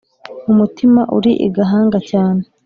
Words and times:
umutima 0.51 1.01
uri 1.17 1.31
i 1.45 1.49
gahanga 1.55 1.97
cyane 2.09 2.43